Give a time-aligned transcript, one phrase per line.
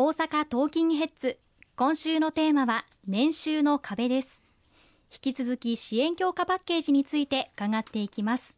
[0.00, 1.40] 大阪トーキングヘッズ。
[1.74, 4.44] 今週のテーマは年収の壁です。
[5.10, 8.56] 引き続き支援強化パッケージについて伺っていきます。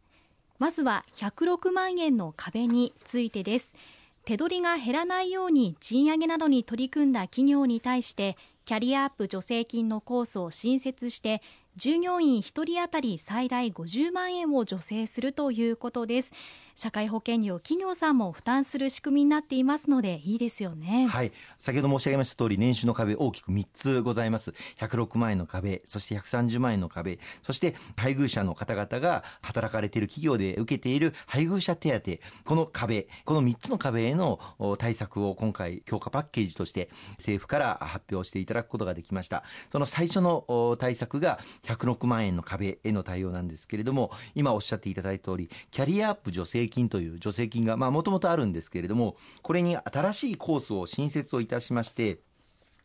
[0.59, 3.73] まずは106万円の壁についてです。
[4.23, 11.41] 手取りが減らないように賃上げなどに取り組んだ企業に対してキャリアアップ助成金のコースを新設して
[11.77, 16.31] 従業員1人当たり最大50万円を助成するということです。
[16.75, 21.07] 社会保険料企業さんも負担する仕組みになっていますのでいいですよね。
[21.07, 21.31] はい。
[21.59, 24.53] 先ほど申し上げました通り年収の壁大きく3つございます。
[24.79, 34.39] 106万円の壁そして130万円の壁そして配偶者の方々が働かれている企業で受けている配偶者手当この壁この3つの壁への
[34.77, 41.39] 対策を今回強化パッケージとして政府から発表していただくことができましたその最初の対策が
[41.75, 52.19] 106万円の壁への対応なんですけれども今おっしゃっていただいた通りキャリアアップ助成金という助成金がもともとあるんですけれどもこれに新しいコースを新設をいたしまして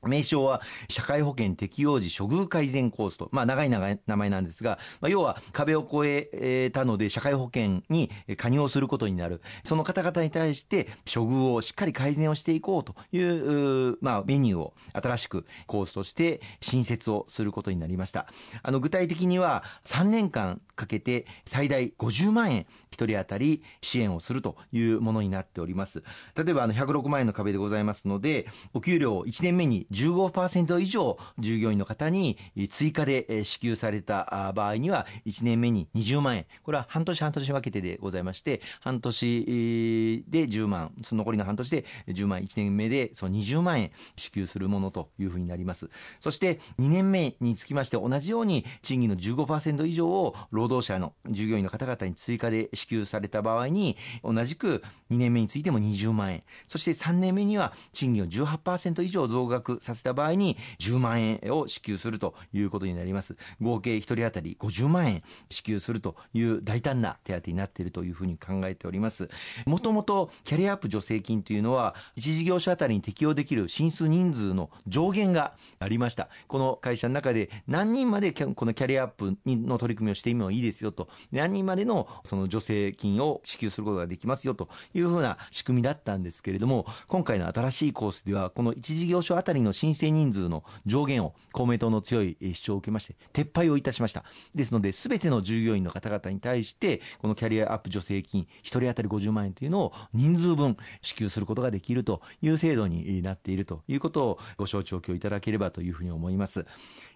[0.09, 9.41] 名称は社会保険適用時処遇改善コースと、まあ、長い長い名前なんですが、まあ、要は壁を越えたので社会保険に加入をすることになる。
[9.65, 18.27] その方々に対して処遇をしっかり改善をしていこうという、まあ、メニューを新しくコースとして新設をすることになりました。
[18.63, 26.03] あの具体的には3年間かけて最大50万円1人当たり支援をするというものになっております。
[26.37, 32.37] 例えばあの106万円の壁でございますのでお給料1年目に15%以上従業員の方に
[32.69, 36.47] 追加で支給された場合には1年目に20万円。
[36.63, 40.93] これは半年半年分けてでございまして半年で10万。
[41.03, 42.41] その残りの半年で10万。
[42.41, 45.89] 1年目でその20万円支給するものというふうになります。
[46.21, 56.43] そして2年目につきまして同じように賃金の15%以上を労働者の従業員の方々に追加で支給された場合に同じく2年目についても20万円。
[56.67, 63.37] そして3年目には賃金を18%以上増額させた場合に10万円を支給するということになります。
[63.61, 69.29] 合計1人当たり50万円支給するという大胆な手当になっているというふうに考えております。
[69.65, 76.29] もともとキャリアアップ助成金というのは一事業者当たりに適用できる進出人数の上限がありました。
[76.49, 81.09] この会社の中で何人までこのキャリアアップの取り組みをしてもいいですよと。
[81.33, 94.25] 何人までのその助成金を支給することができますよというふうな仕組みだったんですけれども今回の新しいコースではこの一事業所当たりの申請人数の上限を公明党の強い主張を受けまして撤廃をいたしました。
[94.55, 106.67] ですので全ての従業員の方々に対してこのキャリアアップ助成金1人当たり50万円というのを人数分支給することができるという制度になっているということをご承知おきをいただければというふうに思います。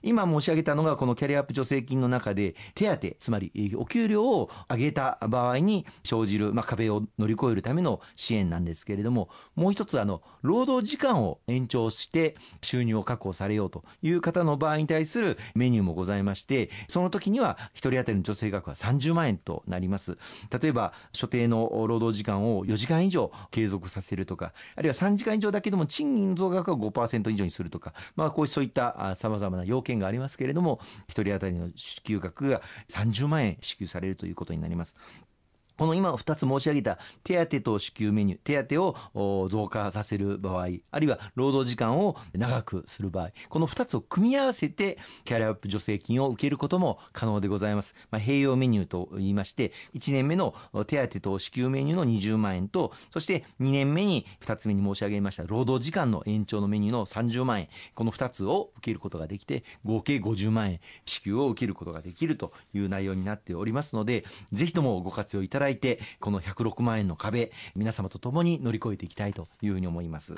[0.03, 20.19] 今申し上げたのがこのキャリアアップ助成金の中で手当つまりお給料を上げた場合に生じる、まあ、壁を乗り越えるための支援なんですけれどももう一つあの労働時間を延長して収入を確保されようという方の場合に対するメニューもございましてその時には1人当たりの助成額は30万円となります。
[20.61, 34.97] 例えば所定の労働時間を4時間以上継続させるとかあるいは3時間以上だけでも賃金増額は5%以上にするとか、まあ、こうそういったさまざまな要件がありますけれども1人当たりの支給額が30万円支給されるということになります。
[35.81, 47.95] この今2つ申し上げた手当と支給メニュー、手当を増加させる場合、あるいは労働時間を長くする場合、この2つを組み合わせてキャリアアップ助成金を受けることも可能でございます。
[48.11, 50.55] まあ、併用メニューと言いまして、1年目の
[50.87, 70.35] 手当と支給メニューの20万円と、そして2年目に2つ目に申し上げました労働時間の延長のメニューの30万円、この2つを受けることができて、合計50万円支給を受けることができるという内容になっておりますので、ぜひともご活用いただいてこの106万円の壁皆様と共に乗り越えていきたいというふうに思います。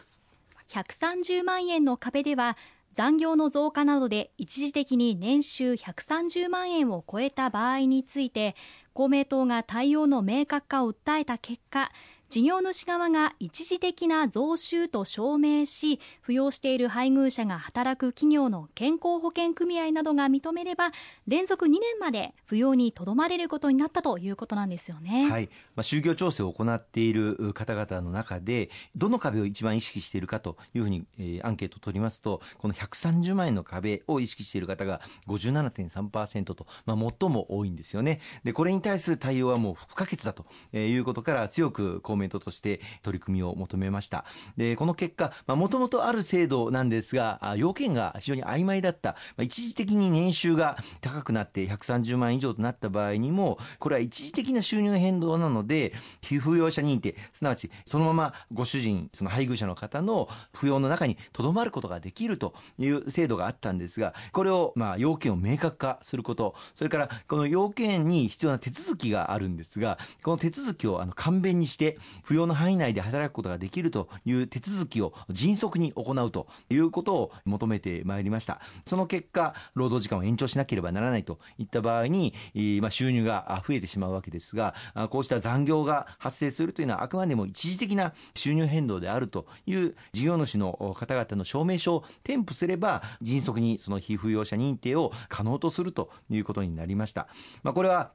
[0.69, 2.57] 130万円の壁では
[2.93, 8.55] 残業の増加などで一時的に年収130万円を超えた場合について
[8.93, 11.91] 公明党が対応の明確化を訴えた結果
[12.33, 20.93] 事業主側が一時的な増収と証明し扶養している配偶者が働く企業の健康保険組合などが認めれば
[21.29, 25.29] 連続2年まで扶養にとどまれることになったということなんですよね。
[25.31, 38.21] はいまあ、就業調整を行っている方々の中でどの壁を一番意識しているかというふうに、えー、アンケートを取りますとこの130万円の壁を意識している方が57.3%と、まあ、最も多いんですよね。
[38.43, 44.25] でこれに対する対応はもう不可欠だということから強く公明メントとして取り組みを求めました。
[44.57, 82.35] でこの結果もともとある制度なんですが要件が非常に曖昧だった、まあ、一時的に年収が高くなって130万以上となった場合にもこれは一時的な収入変動なので被扶養者認定すなわちそのままご主人その配偶者の方の扶養の中にとどまることができるという制度があったんですがこれをまあ要件を明確化することそれからこの要件に必要な手続きがあるんですがこの手続きをあの簡便にして扶養の範囲内で働くことができるという手続きを迅速に行うということを求めてまいりましたその結果労働時間を延長しなければならないといった場合に、
[82.81, 84.75] ま、収入が増えてしまうわけですが
[85.11, 97.29] こうした残業が発生するというのはあくまでも一時的な収入変動であるという事業主の方々の証明書を添付すれば迅速にその被扶養者認定を可能とするということになりました。
[97.63, 98.13] まあ、これは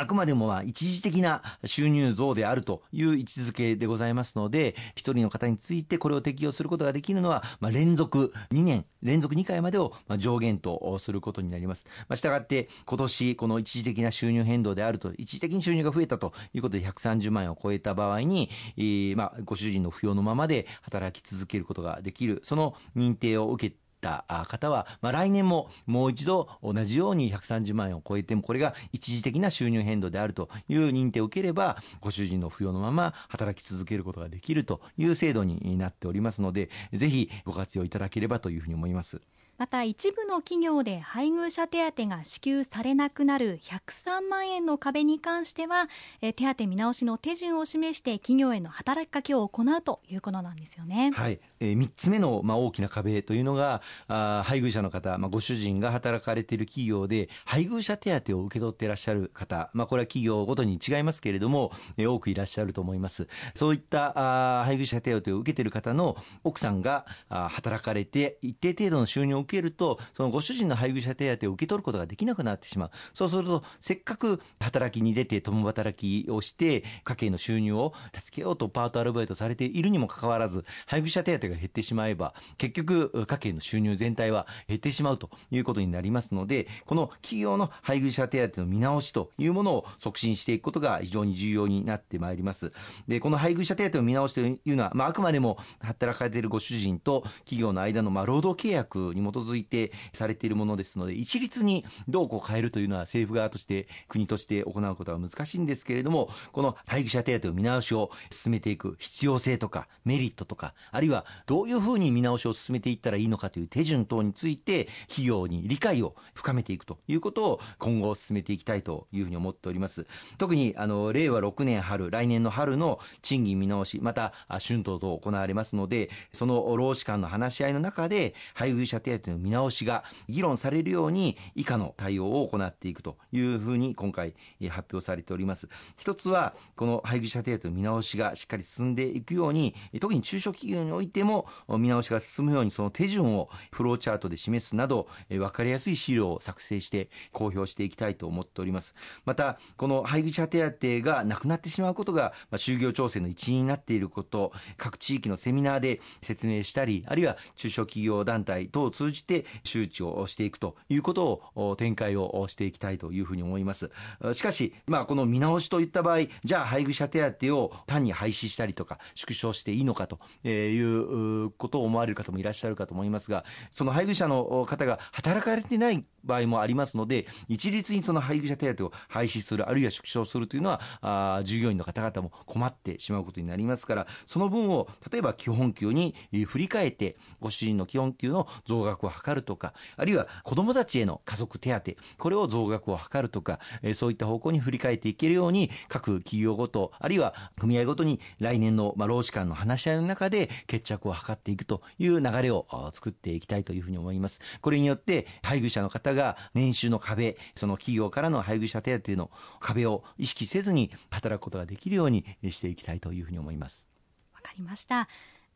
[0.00, 11.84] あくまでもは一時的な収入増であるという位置づけでございますので、一人の方についてこれを適用することができるのは、まあ、連続2年、連続2回までを上限とすることになります。
[12.08, 18.48] まあ、したがって、今年この一時的な収入変動であると、一時的に収入が増えたということで130万円を超えた場合に、
[18.78, 39.20] えまあ、ご主人の扶養のままで働き続けることができる、その認定を受けた方は、まあ、来年ももう一度同じように130万円を超えてもこれが一時的な収入変動であるという認定を受ければご主人の扶養のまま働き続けることができるという制度になっておりますのでぜひご活用いただければというふうに思います。
[39.60, 45.90] また一部の企業で配偶者手当が支給されなくなる103万円の壁に関しては
[46.22, 51.10] 手当見直しの手順を示して企業への働きかけを行うということなんですよね。
[51.12, 63.28] はい、えー、3つ目の、まあ、大きな壁というのがあ配偶者の方、まあ、ご主人が働かれている企業で配偶者手当を受け取っていらっしゃる方、まあ、これは企業ごとに違いますけれども、え、多くいらっしゃると思います。
[63.54, 72.90] そういったあ配偶者手当を受けている方の奥さんがあ働かれて一定程度の収入を受けると、そのご主人の配偶者手当を受け取ることができなくなってしまう。
[73.12, 92.72] そうすると、せっかく働きに出て共働きをして、家計の収入を助けようとパートアルバイトされているにもかかわらず、配偶者手当が減ってしまえば、結局、家計の収入全体は減ってしまうということになりますので、この企業の配偶者手当の見直しというものを促進していくことが非常に重要になってまいります。
[93.08, 120.06] で、この配偶者手当を見直しというのは、まあ、あくまでも働かれているご主人と企業の間の、まあ、労働契約に基づいてされているものですので、一律にどうこう変えるというのは政府側として国として行うことは難しいんですけれども、この配偶者手当を見直しを進めていく必要性とかメリットとか、あるいはどういうふうに見直しを進めていったらいいのかという手順等について企業に理解を深めていくということを今後進めていきたいというふうに思っております。
[120.38, 134.34] 特にあの令和6年春、来年の春の賃金見直し、また春闘と行われますので、その労使間の話し合いの中で配偶者手当の見直しが議論されるように以下の対応を行っていくというふうに今回
[134.68, 135.68] 発表されております。
[135.96, 148.94] 一つはこの配偶者手当の見直しがしっかり進んでいくように特に中小企業においても見直しが進むようにその手順をフローチャートで示すなど分かりやすい資料を作成して公表していきたいと思っております。
[149.24, 163.90] またこの配偶者手当がなくなってしまうことが就業調整の一因になっていること各地域のセミナーで説明したりあるいは中小企業団体等を通じて周知をしていくということを展開をしていきたいというふうに思います。
[164.32, 186.14] しかし、まあ、この見直しといった場合、じゃあ配偶者手当を単に廃止したりとか縮小していいのかということを思われる方もいらっしゃるかと思いますが、その配偶者の方が働かれてない場合もありますので、一律にその配偶者手当を廃止する、あるいは縮小するというのは、あ従業員の方々も困ってしまうことになりますから、その分を例えば基本給に
[186.46, 204.40] 振り替えて、ご主人の基本給の増額を図るとか、あるいは子どもたちへの家族手当、これを増額を図るとか、えそういった方向に振り替えていけるように、各企業ごと、あるいは組合ごとに来年の、ま、労使間の話し合いの中で決着を図っていくという流れを作っていきたいというふうに思います。
[204.60, 209.30] これによって、配偶者の方が年収の壁、その企業からの配偶者手当の
[209.60, 213.86] 壁を意識せずに働くことができるようにしていきたいというふうに思います。
[214.34, 215.08] わかりました。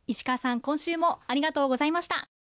[0.07, 2.34] 石川さん、今週もありがとうございました。